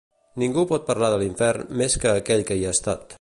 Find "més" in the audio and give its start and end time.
1.83-1.99